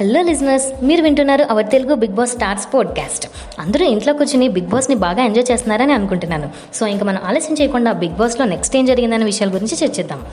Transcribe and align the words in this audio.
Hello 0.00 0.22
listeners 0.22 0.84
మీరు 0.84 1.02
వింటున్నారు 1.02 1.44
our 1.50 1.66
Telugu 1.66 1.94
Bigg 1.94 2.12
Boss 2.12 2.30
stars 2.30 2.74
podcast 2.74 3.28
అందరూ 3.58 3.84
ఇంట్లో 3.84 4.12
కూర్చుని 4.12 4.48
బిగ్ 4.48 4.66
బాస్ని 4.66 4.96
బాగా 4.96 5.24
ఎంజాయ్ 5.24 5.52
చేస్తున్నారని 5.52 5.92
అనుకుంటున్నాను. 5.92 6.50
సో 6.74 6.86
ఇంకా 6.86 7.04
మనం 7.04 7.18
ఆలస్యం 7.24 7.56
చేయకుండా 7.60 7.92
బిగ్ 7.92 8.12
బాస్లో 8.12 8.46
నెక్స్ట్ 8.46 8.76
ఏం 8.76 8.86
జరిగిందనే 8.86 9.24
విషయాల 9.24 9.54
గురించి 9.54 9.84
చర్చిద్దాం. 9.84 10.26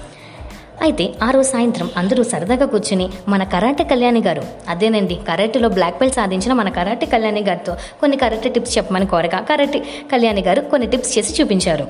అయితే 0.82 1.14
ఆ 1.24 1.32
రోజు 1.32 1.50
సాయంత్రం 1.50 1.90
అందరూ 1.98 2.24
సరదాగా 2.24 2.66
కూర్చుని 2.66 3.10
మన 3.28 3.44
కరాటే 3.44 3.84
కళ్యాణి 3.84 4.22
గారు 4.22 4.44
అదేనండి 4.68 5.16
కరాటేలో 5.28 5.70
బ్లాక్ 5.70 6.00
బెల్ట్ 6.00 6.16
సాధించిన 6.16 6.54
మన 6.54 6.70
కరాటే 6.70 7.06
కళ్యాణి 7.06 7.44
గారితో 7.44 7.74
కొన్ని 8.00 8.18
కరాటే 8.18 8.50
టిప్స్ 8.50 8.78
చెప్పమని 8.78 9.06
కోరగా 9.06 9.40
కరాటే 9.40 9.80
కళ్యాణి 10.12 10.42
గారు 10.42 10.62
కొన్ని 10.62 10.88
టిప్స్ 10.88 11.18
చేసి 11.18 11.42
చూపించారు. 11.42 11.88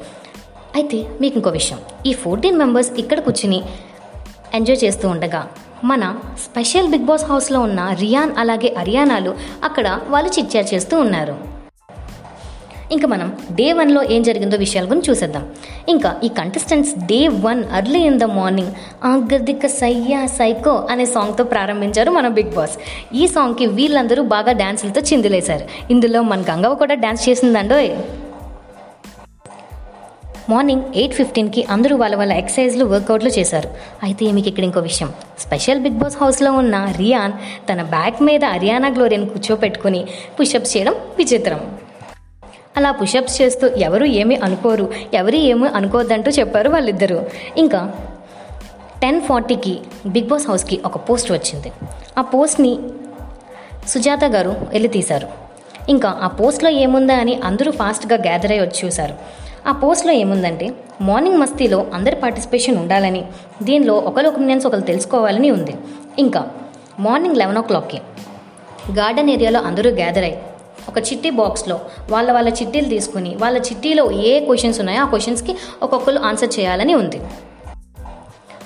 అయితే 0.75 1.05
మీకు 1.21 1.35
ఇంకో 1.35 1.49
విషయం. 1.49 1.79
ఈ 2.05 2.13
ఫోర్టీన్ 2.13 2.57
మెంబర్స్ 2.57 2.91
ఇక్కడ 2.97 3.19
కూర్చుని 3.19 3.61
ఎంజాయ్ 4.53 4.83
చేస్తూ 4.83 5.09
ఉండగా 5.09 5.47
మన 5.83 6.15
స్పెషల్ 6.43 6.87
బిగ్ 6.87 7.05
బాస్ 7.05 7.25
హౌస్లో 7.25 7.59
ఉన్న 7.59 7.95
రియాన్ 7.99 8.31
అలాగే 8.37 8.75
అరియానాలు 8.77 9.35
అక్కడ 9.63 9.99
వాళ్ళు 10.07 10.31
చిట్చాట్ 10.39 10.73
చేస్తూ 10.73 10.99
ఉన్నారు. 10.99 11.59
ఇంకా 12.91 13.07
మనం 13.07 13.37
డే 13.51 13.73
వన్లో 13.73 14.03
ఏం 14.03 14.23
జరిగిందో 14.23 14.57
విషయాల 14.57 14.85
గురించి 14.85 15.09
చూసేద్దాం. 15.09 15.49
ఇంకా 15.89 16.15
ఈ 16.23 16.27
contestants 16.27 17.05
day 17.05 17.27
one 17.27 17.63
early 17.73 17.99
in 17.99 18.19
the 18.19 18.23
morning 18.23 18.71
ఆగర్దిక 19.03 19.67
సయ్యా 19.67 20.25
సైకో 20.25 20.87
అనే 20.91 21.05
సాంగ్తో 21.05 21.43
ప్రారంభించారు 21.43 22.11
మన 22.11 22.27
బిగ్ 22.27 22.55
బాస్. 22.55 22.77
ఈ 23.15 23.27
సాంగ్కి 23.27 23.65
వీళ్ళందరూ 23.65 24.23
బాగా 24.23 24.51
డ్యాన్సులతో 24.51 25.01
చిందులేశారు. 25.01 25.91
ఇందులో 25.91 26.21
మన 26.21 26.41
గంగవ్వ 26.41 26.75
కూడా 26.75 26.93
డ్యాన్స్ 26.93 27.29
చేసిందండోయ్. 27.29 27.91
మార్నింగ్ 30.49 30.85
ఎయిట్ 30.95 31.13
ఫిఫ్టీన్కి 31.13 31.61
అందరూ 31.73 31.95
వాళ్ళ 31.97 32.15
వాళ్ళ 32.15 32.33
ఎక్సర్సైజ్లు 32.33 32.85
వర్కౌట్లు 32.85 33.31
చేశారు. 33.37 33.69
అయితే 34.03 34.31
మీకు 34.31 34.47
ఇక్కడ 34.47 34.63
ఇంకో 34.63 34.79
విషయం. 34.79 35.09
స్పెషల్ 35.39 35.79
బిగ్ 35.79 35.97
బాస్ 36.01 36.17
హౌస్లో 36.21 36.51
ఉన్న 36.61 36.75
రియాన్ 36.97 37.33
తన 37.69 37.81
బ్యాక్ 37.95 38.19
మీద 38.27 38.43
అరియానా 38.45 38.89
గ్లోరియన్ 38.89 39.25
కూర్చోపెట్టుకుని 39.29 40.01
పుషప్స్ 40.39 40.77
చేయడం 40.77 40.95
విచిత్రం. 41.17 41.59
అలా 42.77 42.91
పుషప్స్ 42.91 43.41
చేస్తూ 43.41 43.67
ఎవరు 43.67 44.05
ఏమీ 44.21 44.35
అనుకోరు 44.35 44.85
ఎవరు 45.13 45.35
ఏమీ 45.51 45.67
అనుకోవద్దంటూ 45.67 46.31
చెప్పారు 46.31 46.69
వాళ్ళిద్దరూ. 46.69 47.19
ఇంకా 47.57 47.81
టెన్ 49.01 49.21
ఫార్టీకి 49.21 49.75
బిగ్ 50.05 50.27
బాస్ 50.27 50.47
హౌస్కి 50.49 50.77
ఒక 50.85 50.97
పోస్ట్ 51.09 51.31
వచ్చింది. 51.31 51.71
ఆ 52.17 52.21
పోస్ట్ని 52.21 52.73
సుజాత 53.87 54.23
గారు 54.25 54.49
వెళ్ళి 54.49 54.89
తీశారు 54.89 55.27
ఇంకా 55.89 56.09
ఆ 56.21 56.27
పోస్ట్లో 56.27 56.69
ఏముందా 56.69 57.15
అని 57.15 57.35
అందరూ 57.43 57.71
ఫాస్ట్గా 57.71 58.17
గ్యాదర్ 58.17 58.51
అయ్యి 58.51 58.65
వచ్చి 58.65 58.79
చూశారు. 58.85 59.15
ఆ 59.69 59.73
పోస్ట్లో 59.81 60.13
ఏముందంటే 60.23 60.67
మార్నింగ్ 61.07 61.39
మస్తీలో 61.41 61.79
అందరి 61.95 62.15
పార్టిసిపేషన్ 62.21 62.77
ఉండాలని 62.81 63.21
దీనిలో 63.67 63.95
ఒకరి 64.09 64.27
ఒపీనియన్స్ 64.31 64.65
ఒకరు 64.69 64.83
తెలుసుకోవాలని 64.89 65.49
ఉంది. 65.57 65.73
ఇంకా 66.23 66.41
మార్నింగ్ 67.05 67.39
లెవెన్ 67.41 67.59
ఓ 67.61 67.63
క్లాక్కి 67.69 67.99
గార్డెన్ 68.99 69.29
ఏరియాలో 69.35 69.59
అందరూ 69.69 69.89
గ్యాదర్ 69.99 70.25
అయ్యి 70.29 70.39
ఒక 70.89 70.97
చిట్టి 71.07 71.29
బాక్స్లో 71.39 71.75
వాళ్ళ 72.13 72.29
వాళ్ళ 72.35 72.49
చిట్టీలు 72.59 72.89
తీసుకుని 72.95 73.31
వాళ్ళ 73.43 73.57
చిట్టీలో 73.67 74.03
ఏ 74.29 74.33
క్వశ్చన్స్ 74.47 74.79
ఉన్నాయో 74.83 75.01
ఆ 75.05 75.09
క్వశ్చన్స్కి 75.13 75.53
ఒక్కొక్కరు 75.85 76.21
ఆన్సర్ 76.29 76.51
చేయాలని 76.57 76.93
ఉంది. 77.01 77.19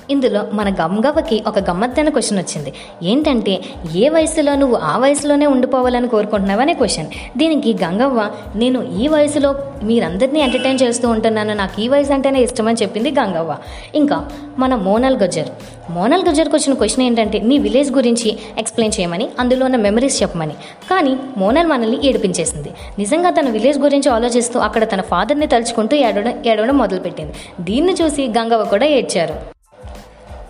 ఇందులో 0.10 0.48
మన 0.54 0.70
గంగవ్వకి 0.70 1.44
ఒక 1.48 1.60
గమ్మత్తైన 1.60 2.10
క్వశ్చన్ 2.10 2.40
వచ్చింది. 2.40 2.74
ఏంటంటే 3.04 3.62
ఏ 3.96 4.10
వయసులో 4.10 4.56
నువ్వు 4.56 4.76
ఆ 4.76 4.98
వయసులోనే 4.98 5.46
ఉండిపోవాలని 5.46 6.08
కోరుకుంటున్నావు 6.08 6.62
అనే 6.62 6.74
క్వశ్చన్. 6.74 7.08
దీనికి 7.38 7.74
గంగవ్వ 7.74 8.32
నేను 8.56 8.84
ఈ 8.84 9.08
వయసులో 9.08 9.56
మీరందరినీ 9.84 10.40
ఎంటర్టైన్ 10.40 10.80
చేస్తూ 10.84 11.10
ఉంటున్నాను 11.10 11.54
నాకు 11.54 11.82
ఈ 11.82 11.88
వయసు 11.88 12.14
అంటేనే 12.14 12.40
ఇష్టమని 12.40 12.78
చెప్పింది 12.82 13.12
గంగవ్వ. 13.12 13.58
ఇంకా 13.96 14.30
మన 14.58 14.76
మోనల్ 14.76 15.18
గజర్ 15.18 15.50
మోనల్ 15.92 16.30
గజర్కి 16.30 16.56
వచ్చిన 16.56 16.74
క్వశ్చన్ 16.74 17.06
ఏంటంటే 17.06 17.40
నీ 17.40 17.58
విలేజ్ 17.58 17.92
గురించి 17.92 18.38
ఎక్స్ప్లెయిన్ 18.58 19.00
చేయమని 19.00 19.30
అందులో 19.40 19.66
ఉన్న 19.66 19.76
మెమరీస్ 19.76 20.24
చెప్పమని. 20.24 20.54
కానీ 20.90 21.18
మోనల్ 21.38 21.68
మనల్ని 21.68 22.08
ఏడిపించేసింది. 22.08 22.70
నిజంగా 23.00 23.30
తన 23.30 23.50
విలేజ్ 23.50 23.80
గురించి 23.80 24.10
ఆలోచిస్తూ 24.10 24.60
అక్కడ 24.60 24.84
తన 24.84 25.02
ఫాదర్ని 25.02 25.48
తలుచుకుంటూ 25.48 25.96
ఏడవడం 25.96 26.44
ఏడవడం 26.46 26.78
మొదలుపెట్టింది. 26.78 27.34
దీన్ని 27.62 27.96
చూసి 28.02 28.28
గంగవ్వ 28.28 28.64
కూడా 28.64 28.86
ఏడ్చారు. 28.86 29.53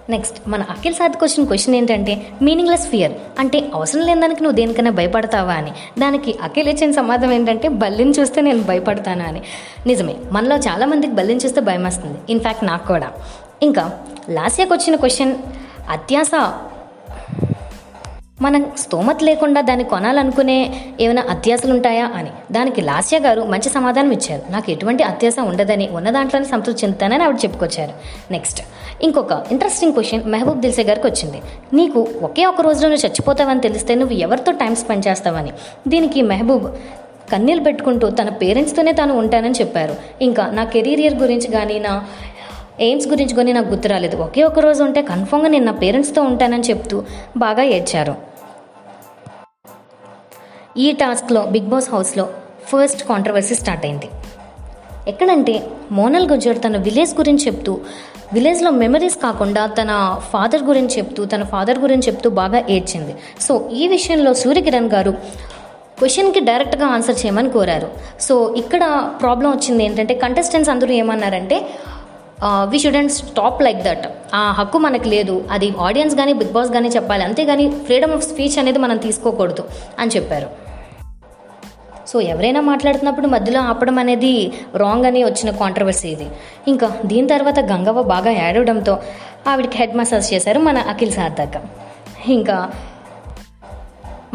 నెక్స్ట్ 0.09 0.50
మన 0.50 0.62
అఖిల్ 0.62 0.94
సాధ్కి 0.94 1.25
వచ్చిన 1.25 1.47
క్వశ్చన్ 1.47 1.75
ఏంటంటే 1.75 2.28
మీనింగ్లెస్ 2.41 2.88
ఫియర్ 2.88 3.12
అంటే 3.40 3.64
అవసరం 3.75 4.02
లేని 4.02 4.22
దానికి 4.22 4.44
నువ్వు 4.44 4.56
దేనికైనా 4.56 4.91
భయపడతావా 4.91 5.53
అని. 5.53 5.72
దానికి 6.00 6.36
అఖిల్ 6.44 6.68
ఇచ్చిన 6.68 6.91
సమాధానం 6.91 7.34
ఏంటంటే 7.34 7.68
బల్లిని 7.68 8.14
చూస్తే 8.19 8.41
నేను 8.41 8.64
భయపడతాను 8.64 9.28
అని. 9.28 9.41
నిజమే 9.88 10.16
మనలో 10.31 10.56
చాలామందికి 10.56 11.14
బల్లిని 11.14 11.40
చూస్తే 11.46 11.62
భయం 11.62 11.84
వస్తుంది 11.84 12.18
ఇన్ఫ్యాక్ట్ 12.30 12.64
నాకు 12.64 12.88
కూడా. 12.88 13.12
ఇంకా 13.62 14.00
లాస్యాకి 14.30 14.74
వచ్చిన 14.74 14.96
క్వశ్చన్ 14.96 15.36
అత్యాస 15.90 16.31
మనం 18.41 18.72
స్తోమత 18.78 19.18
లేకుండా 19.24 19.62
దాన్ని 19.62 19.85
కొనాలనుకునే 19.85 20.85
ఏమైనా 21.02 21.24
అత్యాసలు 21.30 21.74
ఉంటాయా 21.74 22.06
అని. 22.06 22.30
దానికి 22.52 22.81
లాస్య 22.81 23.20
గారు 23.20 23.41
మంచి 23.41 23.70
సమాధానం 23.70 24.12
ఇచ్చారు. 24.12 24.52
నాకు 24.52 24.72
ఎటువంటి 24.72 25.03
అత్యాస 25.03 25.35
ఉండదని 25.40 25.90
ఉన్న 25.90 26.09
దాంట్లోనే 26.09 26.46
సంతృప్తి 26.46 26.85
చెందుతానని 26.85 27.24
ఆవిడ 27.24 27.35
చెప్పుకొచ్చారు. 27.35 27.94
నెక్స్ట్ 28.31 28.62
ఇంకొక 29.02 29.44
ఇంట్రెస్టింగ్ 29.52 29.94
క్వశ్చన్ 29.94 30.24
మెహబూబ్ 30.26 30.62
దిల్సే 30.62 30.84
గారికి 30.84 31.08
వచ్చింది. 31.08 31.42
నీకు 31.74 32.08
ఒకే 32.22 32.46
ఒక 32.46 32.62
రోజులో 32.62 32.90
నువ్వు 32.90 33.08
చచ్చిపోతావని 33.08 33.62
తెలిస్తే 33.62 33.96
నువ్వు 33.96 34.18
ఎవరితో 34.18 34.52
టైం 34.52 34.76
స్పెండ్ 34.76 35.08
చేస్తావని? 35.08 35.54
దీనికి 35.88 36.22
మెహబూబ్ 36.22 36.68
కన్నీళ్ళు 37.32 37.64
పెట్టుకుంటూ 37.64 38.09
తన 38.09 38.30
పేరెంట్స్తోనే 38.30 38.92
తాను 38.92 39.18
ఉంటానని 39.18 39.53
చెప్పారు. 39.53 39.96
ఇంకా 40.22 40.48
నా 40.48 40.64
కెరీరియర్ 40.64 41.16
గురించి 41.16 41.48
కానీ 41.48 41.80
నా 41.80 42.08
ఎయిమ్స్ 42.80 43.08
గురించి 43.08 43.36
కానీ 43.36 43.53
నాకు 43.53 43.68
గుర్తు 43.68 43.88
రాలేదు. 43.88 44.18
ఒకే 44.18 44.44
ఒక 44.44 44.59
రోజు 44.59 44.84
ఉంటే 44.84 45.02
కన్ఫామ్గా 45.02 45.48
నేను 45.48 45.66
నా 45.66 45.72
పేరెంట్స్తో 45.72 46.22
ఉంటానని 46.22 46.64
చెప్తూ 46.64 47.03
బాగా 47.38 47.64
ఏడ్చారు. 47.64 48.16
ఈ 50.78 50.92
టాస్క్లో 50.92 51.46
బిగ్ 51.46 51.66
బాస్ 51.66 51.90
హౌస్లో 51.90 52.30
ఫస్ట్ 52.66 53.03
కాంట్రవర్సీ 53.03 53.56
స్టార్ట్ 53.56 53.86
అయింది. 53.86 54.09
ఎక్కడంటే 55.08 55.68
మోనల్ 55.92 56.30
గుజ్జర్ 56.32 56.58
తన 56.58 56.78
విలేజ్ 56.78 57.16
గురించి 57.16 57.46
చెప్తూ 57.48 57.82
విలేజ్లో 58.36 58.72
మెమరీస్ 58.82 59.18
కాకుండా 59.24 59.64
తన 59.80 59.92
ఫాదర్ 60.32 60.64
గురించి 60.70 60.94
చెప్తూ 61.00 61.22
తన 61.34 61.44
ఫాదర్ 61.54 61.80
గురించి 61.86 62.08
చెప్తూ 62.10 62.28
బాగా 62.42 62.60
ఏడ్చింది. 62.76 63.14
సో 63.46 63.54
ఈ 63.82 63.84
విషయంలో 63.96 64.32
సూర్యకిరణ్ 64.44 64.90
గారు 64.96 65.14
క్వశ్చన్కి 66.00 66.42
డైరెక్ట్గా 66.50 66.86
ఆన్సర్ 66.96 67.18
చేయమని 67.22 67.50
కోరారు. 67.56 67.90
సో 68.28 68.36
ఇక్కడ 68.62 68.84
ప్రాబ్లం 69.24 69.50
వచ్చింది 69.56 69.82
ఏంటంటే 69.88 70.14
కంటెస్టెంట్స్ 70.24 70.72
అందరూ 70.74 70.94
ఏమన్నారంటే 71.02 71.58
we 72.72 72.78
shouldn't 72.84 73.14
stop 73.18 73.60
like 73.66 73.82
that 73.88 74.06
ఆ 74.40 74.42
హక్కు 74.58 74.78
మనకు 74.86 75.08
లేదు. 75.14 75.36
అది 75.56 75.68
ఆడియన్స్ 75.88 76.16
కానీ 76.20 76.34
బిగ్ 76.40 76.54
బాస్ 76.56 76.72
కానీ 76.76 76.90
చెప్పాలి. 76.96 77.24
అంతేగాని 77.28 77.66
ఫ్రీడమ్ 77.88 78.14
ఆఫ్ 78.18 78.26
స్పీచ్ 78.32 78.58
అనేది 78.62 78.80
మనం 78.86 78.98
తీసుకోకూడదు 79.06 79.64
అని 80.02 80.12
చెప్పారు. 80.16 80.50
సో 82.13 82.19
ఎవరైనా 82.22 82.62
మాట్లాడుతున్నప్పుడు 82.62 83.28
మధ్యలో 83.28 83.59
ఆపడం 83.72 84.00
అనేది 84.03 84.34
రాంగ్ 84.84 85.06
అని 85.09 85.24
వచ్చిన 85.24 85.51
కాంట్రవర్సీ 85.62 86.09
ఇది. 86.16 86.28
ఇంకా 86.68 86.90
దీని 87.12 87.28
తర్వాత 87.28 87.59
గంగవ్వ 87.72 88.01
బాగా 88.13 88.31
ఏడవడంతో 88.47 88.94
ఆవిడకి 89.51 89.78
హెడ్ 89.78 89.96
మసాజ్ 90.00 90.28
చేశారు 90.34 90.59
మన 90.59 90.78
అఖిల్ 90.94 91.16
సార్ 91.19 91.34
దగ్గర 91.40 91.62
ఇంకా 92.38 92.57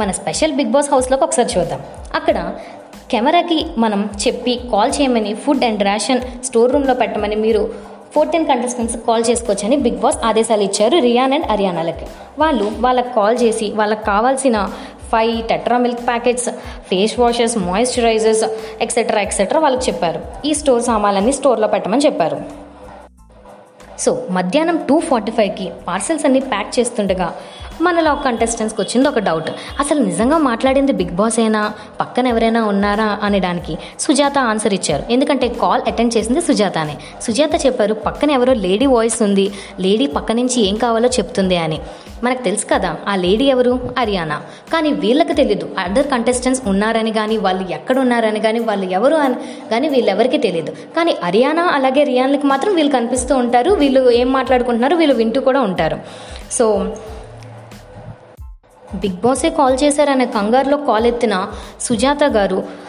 మన 0.00 0.10
స్పెషల్ 0.18 0.56
బిగ్ 0.58 0.72
బాస్ 0.74 0.90
హౌస్లోకి 0.94 1.24
ఒకసారి 1.26 1.50
చూద్దాం. 1.54 1.80
అక్కడ 2.14 2.38
కెమెరాకి 3.12 3.58
మనం 3.78 4.00
చెప్పి 4.22 4.54
కాల్ 4.72 4.92
చేయమని 4.96 5.30
ఫుడ్ 5.44 5.64
అండ్ 5.68 5.82
రేషన్ 5.88 6.20
స్టోర్ 6.48 6.72
రూమ్లో 6.72 6.94
పెట్టమని 6.94 7.36
మీరు 7.36 7.62
ఫోర్టీన్ 8.14 8.46
కంటెస్టెంట్స్ 8.50 8.96
కాల్ 9.06 9.24
చేసుకోవచ్చని 9.30 9.76
బిగ్ 9.84 9.98
బాస్ 10.02 10.18
ఆదేశాలు 10.28 10.62
ఇచ్చారు 10.62 10.96
రియాన్ 11.06 11.34
అండ్ 11.36 11.48
హర్యానాలకి 11.52 12.06
వాళ్ళు 12.38 12.66
వాళ్ళకి 12.80 13.10
కాల్ 13.14 13.38
చేసి 13.42 13.66
వాళ్ళకి 13.80 14.04
కావాల్సిన 14.04 14.56
five 15.12 15.48
tetra 15.48 15.78
milk 15.78 16.06
packets 16.08 16.48
face 16.90 17.14
washes 17.20 17.56
moisturisers 17.58 18.44
etcetera 18.80 19.20
etcetera 19.20 19.60
వాళ్ళకి 19.60 19.84
చెప్పారు. 19.90 20.20
ఈ 20.44 20.54
స్టోర్ 20.54 20.82
సామాన్లన్నీ 20.82 21.32
స్టోర్లో 21.32 21.68
పెట్టమని 21.68 22.06
చెప్పారు. 22.06 22.40
సో 24.04 24.10
మధ్యాహ్నం 24.30 24.76
టూ 24.88 24.96
ఫార్టీ 25.00 25.32
ఫైవ్కి 25.32 25.72
పార్సెల్స్ 25.88 26.24
అన్నీ 26.24 26.40
ప్యాక్ 26.40 26.78
చేస్తుండగా 26.78 27.28
మనలో 27.82 28.14
కంటెస్టెంట్స్కి 28.14 28.80
వచ్చింది 28.82 29.08
ఒక 29.08 29.18
డౌట్ 29.18 29.50
అసలు 29.80 29.98
నిజంగా 29.98 30.38
మాట్లాడింది 30.38 30.92
బిగ్ 30.92 31.14
బాస్ 31.20 31.38
అయినా 31.38 31.72
పక్కన 32.00 32.26
ఎవరైనా 32.26 32.64
ఉన్నారా? 32.64 33.18
అనడానికి 33.22 33.78
సుజాత 34.00 34.38
ఆన్సర్ 34.38 34.74
ఇచ్చారు. 34.74 35.02
ఎందుకంటే 35.10 35.48
కాల్ 35.48 35.82
అటెండ్ 35.86 36.16
చేసింది 36.16 36.40
సుజాతనే. 36.40 36.96
సుజాత 37.22 37.66
చెప్పారు 37.66 37.94
పక్కన 37.94 38.30
ఎవరో 38.30 38.52
లేడీ 38.52 38.86
వాయిస్ 38.86 39.22
ఉంది. 39.22 39.46
లేడీ 39.80 40.06
పక్క 40.06 40.32
నుంచి 40.32 40.68
ఏం 40.68 40.76
కావాలో 40.76 41.08
చెప్తుంది 41.08 41.56
అని. 41.56 41.80
మనకు 42.24 42.42
తెలుసు 42.42 42.66
కదా 42.72 42.96
ఆ 43.08 43.16
లేడీ 43.16 43.44
ఎవరు? 43.44 43.72
హర్యానా. 43.98 44.38
కానీ 44.72 44.92
వీళ్ళకి 44.92 45.34
తెలియదు 45.34 45.68
అదర్ 45.78 46.06
కంటెస్టెంట్స్ 46.06 46.62
ఉన్నారని 46.68 47.12
కానీ 47.12 47.36
వాళ్ళు 47.36 47.72
ఎక్కడ 47.72 47.98
ఉన్నారని 47.98 48.40
కానీ 48.40 48.58
వాళ్ళు 48.60 48.86
ఎవరు 48.98 49.14
అని 49.14 49.34
కానీ 49.70 49.88
వీళ్ళెవరికి 49.88 50.38
తెలియదు 50.38 50.72
కానీ 50.96 51.14
హర్యానా 51.24 51.62
అలాగే 51.62 52.04
రియాన్లకి 52.04 52.46
మాత్రం 52.46 52.74
వీళ్ళు 52.74 52.92
కనిపిస్తూ 52.92 53.36
ఉంటారు. 53.36 53.70
వీళ్ళు 53.70 54.10
ఏం 54.10 54.32
మాట్లాడుకుంటున్నారు 54.32 54.96
వీళ్ళు 54.96 55.16
వింటూ 55.16 55.40
కూడా 55.40 55.60
ఉంటారు. 55.60 55.98
సో 56.50 56.66
బిగ్ 58.94 59.16
బాసే 59.16 59.50
కాల్ 59.50 59.78
చేశారనే 59.84 60.26
కంగారులో 60.26 60.76
కాల్ 60.76 61.06
ఎత్తిన 61.06 61.48
సుజాత 61.80 62.24
గారు 62.24 62.88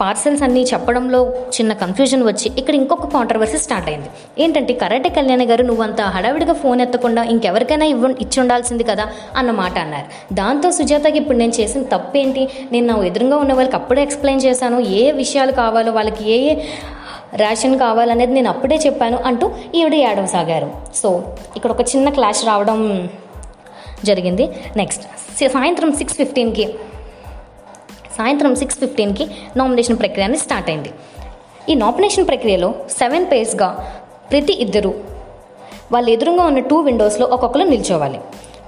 పార్సెల్స్ 0.00 0.42
అన్నీ 0.42 0.62
చెప్పడంలో 0.62 1.34
చిన్న 1.56 1.72
కన్ఫ్యూజన్ 1.72 2.22
వచ్చి 2.22 2.52
ఇక్కడ 2.58 2.74
ఇంకొక 2.74 3.06
కాంట్రవర్సీ 3.06 3.58
స్టార్ట్ 3.58 3.88
అయింది. 3.88 4.08
ఏంటంటే 4.38 4.74
కరాటే 4.74 5.08
కళ్యాణ్ 5.08 5.42
గారు 5.42 5.62
నువ్వంత 5.62 6.00
హడావిడిగా 6.00 6.52
ఫోన్ 6.52 6.80
ఎత్తకుండా 6.80 7.24
ఇంకెవరికైనా 7.24 7.84
ఇవ్వ 7.84 8.14
ఇచ్చి 8.20 8.40
ఉండాల్సింది 8.40 8.84
కదా 8.84 9.08
అన్న 9.36 9.50
మాట 9.50 9.78
అన్నారు. 9.78 10.34
దాంతో 10.34 10.70
సుజాతకి 10.70 11.18
ఇప్పుడు 11.18 11.38
నేను 11.38 11.52
చేసిన 11.60 11.82
తప్పేంటి? 11.82 12.48
నేను 12.72 12.86
నా 12.86 13.04
ఎదురుగా 13.04 13.36
ఉన్న 13.36 13.52
వాళ్ళకి 13.52 13.76
అప్పుడే 13.76 14.02
ఎక్స్ప్లెయిన్ 14.02 14.40
చేశాను. 14.40 14.80
ఏ 14.80 15.08
ఏ 15.08 15.10
విషయాలు 15.10 15.52
కావాలో 15.52 15.92
వాళ్ళకి 15.92 16.30
ఏ 16.30 16.52
ఏ 16.52 16.54
రేషన్ 17.34 17.78
కావాలనేది 17.78 18.32
నేను 18.32 18.48
అప్పుడే 18.48 18.76
చెప్పాను 18.76 19.18
అంటూ 19.26 19.50
ఈవిడ 19.74 19.94
ఏడవసాగారు. 19.94 20.70
సో 20.94 21.24
ఇక్కడ 21.56 21.70
ఒక 21.70 21.80
చిన్న 21.80 22.10
క్లాష్ 22.10 22.46
రావడం 22.46 23.08
జరిగింది. 24.10 24.44
నెక్స్ట్ 24.80 25.04
సాయంత్రం 25.54 25.90
సిక్స్ 26.00 26.16
ఫిఫ్టీన్కి 26.20 26.66
సాయంత్రం 28.18 28.52
సిక్స్ 28.60 28.78
ఫిఫ్టీన్కి 28.82 29.24
నామినేషన్ 29.60 29.98
ప్రక్రియ 30.02 30.26
అనేది 30.28 30.42
స్టార్ట్ 30.46 30.68
అయింది. 30.72 30.90
ఈ 31.70 31.74
నామినేషన్ 31.82 32.26
ప్రక్రియలో 32.30 32.68
సెవెన్ 32.98 33.26
పేర్స్గా 33.32 33.68
ప్రతి 34.30 34.54
ఇద్దరు 34.64 34.92
వాళ్ళ 35.92 36.06
ఎదురుగా 36.16 36.44
ఉన్న 36.50 36.60
టూ 36.70 36.76
విండోస్లో 36.88 37.26
ఒక్కొక్కరు 37.34 37.64
నిల్చోవాలి. 37.72 38.20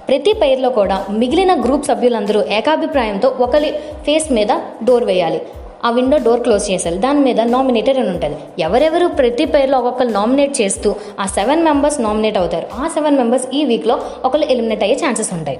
ప్రతి 0.09 0.33
పేర్లో 0.41 0.69
కూడా 0.79 0.97
మిగిలిన 1.21 1.53
గ్రూప్ 1.63 1.87
సభ్యులందరూ 1.89 2.41
ఏకాభిప్రాయంతో 2.57 3.29
ఒకరి 3.45 3.69
ఫేస్ 4.05 4.27
మీద 4.37 4.51
డోర్ 4.87 5.05
వేయాలి. 5.09 5.41
ఆ 5.87 5.89
విండో 5.95 6.17
డోర్ 6.27 6.41
క్లోజ్ 6.45 6.65
చేసేయాలి 6.71 6.99
దాని 7.05 7.21
మీద 7.27 7.39
నామినేటర్ 7.55 7.97
అని 8.01 8.09
ఉంటుంది. 8.13 8.37
ఎవరెవరు 8.67 9.07
ప్రతి 9.19 9.45
పేర్లో 9.53 9.77
ఒక్కొక్కరు 9.81 10.11
నామినేట్ 10.19 10.53
చేస్తూ 10.61 10.91
ఆ 11.19 11.25
సెవెన్ 11.37 11.61
మెంబర్స్ 11.67 11.99
నామినేట్ 12.07 12.37
అవుతారు. 12.41 12.67
ఆ 12.83 12.87
సెవెన్ 12.95 13.17
మెంబర్స్ 13.21 13.47
ఈ 13.57 13.63
వీక్లో 13.71 13.97
ఒకళ్ళు 14.25 14.47
ఎలిమినేట్ 14.53 14.85
అయ్యే 14.87 14.97
ఛాన్సెస్ 15.03 15.33
ఉంటాయి. 15.39 15.59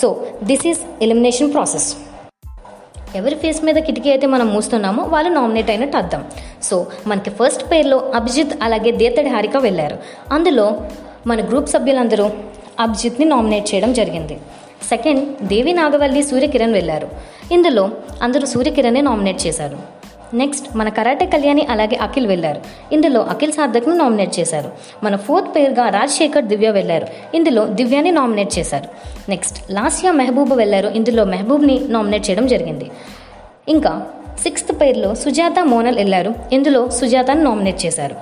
So 0.00 0.08
this 0.50 0.64
is 0.70 0.80
elimination 1.02 1.52
process 1.54 1.88
ఎవరి 3.18 3.36
ఫేస్ 3.40 3.58
మీద 3.66 3.78
కిటికీ 3.86 4.08
అయితే 4.10 4.26
మనం 4.34 4.46
మూస్తున్నామో 4.54 5.02
వాళ్ళు 5.14 5.30
నామినేట్ 5.38 5.70
అయినట్టు 5.72 5.96
అర్థం. 5.96 6.22
సో 6.68 6.76
మనకి 7.06 7.30
ఫస్ట్ 7.30 7.64
పేర్లో 7.72 7.98
అభిజిత్ 8.18 8.54
అలాగే 8.62 8.90
దేతడి 9.02 9.30
హారిక 9.34 9.56
వెళ్ళారు. 9.66 9.96
అందులో 10.36 10.66
మన 11.30 11.40
గ్రూప్ 11.48 11.68
సభ్యులందరూ 11.74 12.26
అభిజిత్ని 12.84 13.26
నామినేట్ 13.34 13.66
చేయడం 13.72 13.92
జరిగింది. 13.98 14.36
సెకండ్ 14.92 15.22
దేవి 15.50 15.72
నాగవల్లి 15.72 16.22
సూర్యకిరణ్ 16.30 16.74
వెళ్ళారు. 16.78 17.08
ఇందులో 17.52 17.90
అందరూ 18.22 18.46
సూర్యకిరణ్ని 18.46 19.02
నామినేట్ 19.02 19.46
చేశారు. 19.46 20.02
నెక్స్ట్ 20.34 20.76
మన 20.76 20.88
కరాటే 20.88 21.26
కళ్యాణి 21.26 21.66
అలాగే 21.70 21.96
అఖిల్ 21.96 22.26
వెళ్ళారు. 22.26 22.60
ఇందులో 22.92 23.20
అఖిల్ 23.20 23.52
సార్థక్ను 23.52 23.94
నామినేట్ 23.94 24.40
చేశారు. 24.40 24.70
మన 25.04 25.16
ఫోర్త్ 25.16 25.56
పేరుగా 25.56 25.88
రాజశేఖర్ 25.88 26.44
దివ్య 26.44 26.70
వెళ్ళారు. 26.70 27.06
ఇందులో 27.34 27.66
దివ్యాని 27.66 28.10
నామినేట్ 28.10 28.58
చేశారు. 28.58 28.84
నెక్స్ట్ 29.30 29.72
లాస్యా 29.72 30.12
మెహబూబ్ 30.12 30.52
వెళ్ళారు. 30.52 30.88
ఇందులో 30.88 31.24
మెహబూబ్ని 31.24 31.80
నామినేట్ 31.88 32.30
చేయడం 32.30 32.46
జరిగింది. 32.46 32.90
ఇంకా 33.68 34.02
సిక్స్త్ 34.42 34.80
పేరులో 34.80 35.14
సుజాత 35.14 35.54
మోనల్ 35.64 35.96
వెళ్ళారు. 35.96 36.34
ఇందులో 36.52 36.90
సుజాతని 36.90 37.42
నామినేట్ 37.42 37.86
చేశారు. 37.86 38.16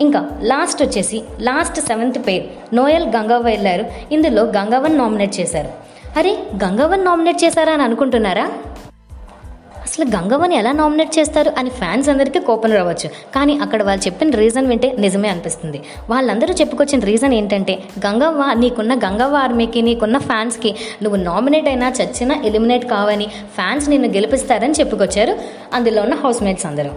ఇంకా 0.00 0.30
లాస్ట్ 0.42 0.82
వచ్చేసి 0.82 1.22
last 1.40 1.80
seventh 1.80 2.18
pair 2.18 2.74
Noel 2.74 3.06
Gangavva 3.06 3.46
వెళ్ళారు. 3.46 3.84
ఇందులో 4.12 4.42
గంగవ్వని 4.42 4.96
నామినేట్ 4.96 5.40
చేశారు. 5.40 5.85
అరే 6.16 6.38
గంగవ్వని 6.64 7.04
నామినేట్ 7.04 7.44
చేశారా 7.44 7.72
అని 7.72 7.82
అనుకుంటున్నారా? 7.82 8.50
అసలు 9.82 10.04
గంగవ్వని 10.04 10.54
ఎలా 10.56 10.72
నామినేట్ 10.72 11.18
చేస్తారు 11.18 11.52
అని 11.58 11.70
ఫ్యాన్స్ 11.70 12.08
అందరికీ 12.08 12.38
కోపం 12.38 12.72
రావచ్చు. 12.72 13.08
కానీ 13.34 13.58
అక్కడ 13.58 13.82
వాళ్ళు 13.82 14.06
చెప్పిన 14.06 14.30
రీజన్ 14.30 14.66
వింటే 14.66 14.96
నిజమే 14.98 15.28
అనిపిస్తుంది. 15.28 15.82
వాళ్ళందరూ 16.10 16.54
చెప్పుకొచ్చిన 16.54 17.00
రీజన్ 17.04 17.34
ఏంటంటే 17.34 17.82
గంగవ్వ 18.06 18.52
నీకున్న 18.52 18.94
గంగవ్వ 18.94 19.36
ఆర్మీకి 19.36 19.82
నీకున్న 19.82 20.18
ఫ్యాన్స్కి 20.18 20.74
నువ్వు 21.02 21.20
నామినేట్ 21.20 21.68
అయినా 21.68 21.88
చచ్చినా 21.88 22.42
ఎలిమినేట్ 22.44 22.90
కావని 22.90 23.26
ఫ్యాన్స్ 23.26 23.88
నిన్ను 23.88 24.08
గెలిపిస్తారని 24.08 24.72
చెప్పుకొచ్చారు. 24.72 25.38
అందులో 25.72 26.02
ఉన్న 26.02 26.14
హౌస్ 26.14 26.42
మేట్స్ 26.42 26.66
అందరూ. 26.66 26.90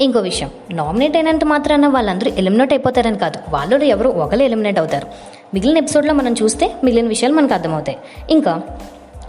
ఇంకో 0.00 0.18
విషయం 0.18 0.50
నామినేట్ 0.70 1.16
అయినంత 1.16 1.44
మాత్రాన 1.44 1.86
వాళ్ళందరూ 1.86 2.30
ఎలిమినేట్ 2.30 2.72
అయిపోతారని 2.72 3.18
కాదు. 3.18 3.38
వాళ్ళు 3.48 3.84
ఎవరు 3.84 4.08
ఒకరు 4.08 4.42
ఎలిమినేట్ 4.42 4.78
అవుతారు. 4.78 5.06
మిగిలిన 5.54 5.78
ఎపిసోడ్లో 5.78 6.14
మనం 6.14 6.34
చూస్తే 6.42 6.74
మిగిలిన 6.84 7.08
విషయాలు 7.08 7.34
మనకు 7.34 7.54
అర్థమవుతాయి. 7.54 7.98
ఇంకా 8.30 8.62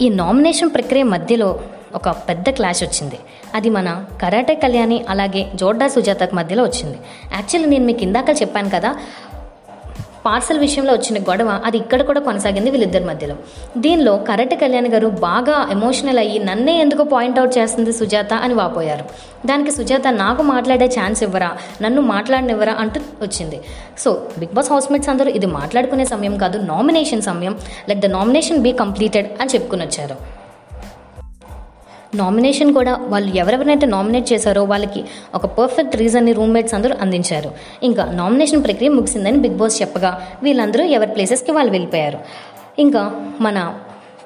ఈ 0.02 0.08
నామినేషన్ 0.08 0.70
ప్రక్రియ 0.74 1.02
మధ్యలో 1.02 1.60
ఒక 1.94 2.08
పెద్ద 2.10 2.50
క్లాష్ 2.50 2.82
వచ్చింది. 2.82 3.18
అది 3.54 3.70
మన 3.70 4.04
కరాటే 4.22 4.54
కళ్యాణి 4.54 5.04
అలాగే 5.08 5.46
జోర్డా 5.54 5.88
సుజాతకు 5.88 6.34
మధ్యలో 6.34 6.64
వచ్చింది. 6.64 6.98
యాక్చువల్లీ 7.32 7.70
నేను 7.70 7.84
మీకు 7.84 8.00
ఇందాక 8.00 8.24
చెప్పాను 8.40 8.70
కదా 8.70 8.96
పార్సల్ 10.26 10.58
విషయంలో 10.58 10.92
వచ్చిన 10.92 11.22
గొడవ 11.22 11.60
అది 11.64 11.76
ఇక్కడ 11.76 12.02
కూడా 12.02 12.20
కొనసాగింది 12.20 12.70
వీళ్ళిద్దరి 12.70 13.04
మధ్యలో. 13.04 13.36
దీనిలో 13.76 14.16
కరెక్ట్ 14.16 14.60
కళ్యాణ్ 14.60 14.86
గారు 14.86 15.08
బాగా 15.08 15.68
ఎమోషనల్ 15.70 16.18
అయ్యి 16.18 16.38
నన్నే 16.38 16.80
ఎందుకు 16.80 17.02
పాయింట్అవుట్ 17.02 17.58
చేస్తుంది 17.58 17.92
సుజాత 17.92 18.34
అని 18.34 18.54
వాపోయారు. 18.54 19.04
దానికి 19.46 19.70
సుజాత 19.70 20.08
నాకు 20.08 20.42
మాట్లాడే 20.42 20.86
ఛాన్స్ 20.86 21.22
ఇవ్వరా? 21.22 21.56
నన్ను 21.82 22.02
మాట్లాడనివ్వరా? 22.02 22.72
అంటూ 22.72 23.00
వచ్చింది. 23.22 23.60
సో 23.98 24.22
బిగ్ 24.38 24.54
బాస్ 24.54 24.72
హౌస్మేట్స్ 24.72 25.08
అందరూ 25.08 25.30
ఇది 25.30 25.46
మాట్లాడుకునే 25.46 26.04
సమయం 26.04 26.38
కాదు 26.38 26.58
నామినేషన్ 26.58 27.22
సమయం. 27.22 27.58
Like 27.88 28.00
the 28.00 28.06
nomination 28.06 28.58
be 28.58 28.72
completed 28.72 29.26
అని 29.40 29.50
చెప్పుకుని 29.50 29.82
వచ్చారు. 29.82 30.41
నామినేషన్ 32.14 32.74
కూడా 32.74 32.94
వాళ్ళు 33.12 33.36
ఎవరెవరినైతే 33.36 33.86
నామినేట్ 33.86 34.32
చేశారో 34.32 34.64
వాళ్ళకి 34.64 35.04
ఒక 35.34 35.46
పర్ఫెక్ట్ 35.46 35.96
రీజన్ని 35.96 36.32
రూమ్మేట్స్ 36.32 36.74
అందరూ 36.74 36.94
అందించారు. 37.00 37.50
ఇంకా 37.82 38.04
నామినేషన్ 38.04 38.64
ప్రక్రియ 38.64 38.90
ముగిసిందని 38.90 39.38
బిగ్ 39.38 39.56
బాస్ 39.56 39.82
చెప్పగా 39.82 40.10
వీళ్ళందరూ 40.42 40.84
ఎవరి 40.84 41.10
ప్లేసెస్కి 41.10 41.52
వాళ్ళు 41.52 41.72
వెళ్ళిపోయారు. 41.72 42.18
ఇంకా 42.78 43.02
మన 43.40 43.74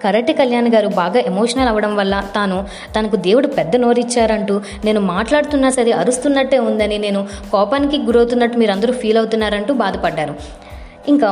కరటి 0.05 0.33
కళ్యాణ్ 0.33 0.69
గారు 0.69 0.89
బాగా 0.89 1.21
ఎమోషనల్ 1.21 1.69
అవ్వడం 1.69 1.97
వల్ల 1.97 2.25
తాను 2.35 2.67
తనకు 2.97 3.17
దేవుడు 3.17 3.47
పెద్ద 3.47 3.77
నోరిచ్చారంటూ 3.77 4.61
నేను 4.85 5.01
మాట్లాడుతున్నా 5.01 5.71
సరే 5.71 5.93
అరుస్తున్నట్టే 5.93 6.59
ఉందని 6.59 6.99
నేను 6.99 7.27
కోపానికి 7.51 7.99
గురవుతున్నట్టు 7.99 8.59
మీరు 8.59 8.73
అందరూ 8.73 8.93
ఫీల్ 8.93 9.19
అవుతున్నారంటూ 9.19 9.75
బాధపడ్డారు. 9.75 10.35
ఇంకా 11.09 11.31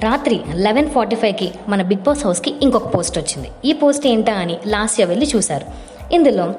రాత్రి 0.00 0.40
లెవెన్ 0.54 0.90
ఫార్టీ 0.90 1.16
ఫైవ్కి 1.16 1.52
మన 1.68 1.82
బిగ్ 1.82 2.00
బాస్ 2.00 2.24
హౌస్కి 2.24 2.54
ఇంకొక 2.62 2.94
పోస్ట్ 2.94 3.18
వచ్చింది. 3.18 3.48
ఈ 3.64 3.72
పోస్ట్ 3.72 4.06
ఏంటా 4.06 4.34
అని 4.34 4.58
లాస్ట్ 4.66 5.00
ఇయర్ 5.00 5.10
వెళ్ళి 5.10 5.30
చూశారు. 5.36 5.66
ఇందులో 6.14 6.54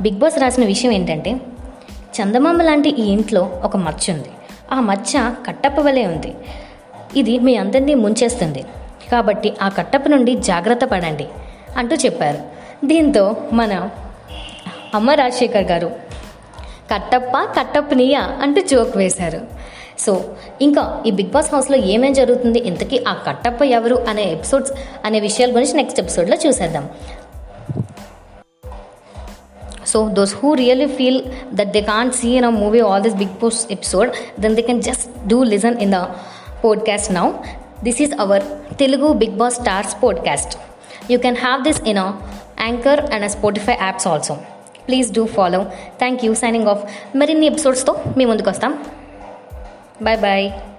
బిగ్ 0.00 0.16
బాస్ 0.16 0.38
రాసిన 0.38 0.64
విషయం 0.66 0.92
ఏంటంటే 0.92 1.40
చందమామ 2.20 2.62
లాంటి 2.62 2.88
ఈ 2.88 3.10
ఇంట్లో 3.10 3.60
ఒక 3.64 3.76
మచ్చ 3.76 4.12
ఉంది. 4.12 4.28
ఆ 4.72 4.80
మచ్చ 4.80 5.34
కట్టప్ప 5.46 5.80
వలె 5.80 6.06
ఉంది. 6.06 6.34
ఇది 7.16 7.38
మీ 7.38 7.56
అందరినీ 7.56 7.94
ముంచేస్తుంది. 7.94 8.64
కాబట్టి 9.12 9.52
ఆ 9.62 9.68
కట్టప్ప 9.68 10.08
నుండి 10.08 10.34
జాగ్రత్త 10.34 10.84
పడండి 10.84 11.26
అంటూ 11.76 11.96
చెప్పారు. 11.96 12.38
దీంతో 12.86 13.36
మన 13.52 13.90
అమ్మ 14.94 15.10
రాజశేఖర్ 15.10 15.64
గారు 15.64 15.86
కట్టప్ప 16.94 17.38
కట్టప్పనియా 17.58 18.20
అంటూ 18.20 18.62
జోక్ 18.62 18.96
వేశారు. 18.96 19.40
సో 19.98 20.12
ఇంకా 20.62 21.02
ఈ 21.06 21.10
బిగ్ 21.10 21.30
బాస్ 21.30 21.54
హౌస్లో 21.54 21.76
ఏమేం 21.76 22.12
జరుగుతుంది? 22.12 22.58
ఇంతకీ 22.58 23.04
ఆ 23.08 23.12
కట్టప్ప 23.26 23.62
ఎవరు 23.62 23.96
అనే 24.08 24.24
ఎపిసోడ్స్ 24.32 24.72
అనే 25.04 25.20
విషయాల 25.20 25.54
గురించి 25.54 25.72
నెక్స్ట్ 25.72 26.00
ఎపిసోడ్లో 26.00 26.36
చూసేద్దాం. 26.46 26.88
So 29.86 30.08
those 30.08 30.34
who 30.36 30.54
really 30.54 30.86
feel 30.86 31.22
that 31.54 31.68
they 31.68 31.80
can't 31.80 32.14
see 32.14 32.28
in 32.28 32.44
a 32.44 32.48
movie 32.48 32.80
all 32.80 33.02
this 33.02 33.14
Bigg 33.14 33.36
Boss 33.42 33.66
episode 33.70 34.40
then 34.40 34.56
they 34.56 34.62
can 34.62 34.82
just 34.82 35.28
do 35.28 35.42
listen 35.42 35.78
in 35.78 35.92
the 35.92 36.00
podcast 36.64 37.12
now 37.12 37.30
this 37.84 38.02
is 38.02 38.14
our 38.20 38.42
Telugu 38.78 39.12
Bigg 39.12 39.32
Boss 39.32 39.54
stars 39.54 40.02
podcast 40.02 40.58
you 41.12 41.18
can 41.18 41.36
have 41.36 41.62
this 41.62 41.80
in 41.86 41.98
a 41.98 42.08
Anchor 42.60 43.00
and 43.00 43.24
a 43.24 43.28
Spotify 43.28 43.78
apps 43.82 44.06
also 44.06 44.36
please 44.88 45.12
do 45.12 45.26
follow 45.26 45.64
thank 45.98 46.24
you 46.24 46.34
signing 46.34 46.68
off 46.68 46.84
మరిన్ని 47.16 47.46
ఎపిసోడ్స్తో 47.46 47.96
మీ 48.16 48.24
ముందుకు 48.24 48.50
వస్తాం. 48.50 48.72
Bye 50.00 50.16
bye. 50.16 50.75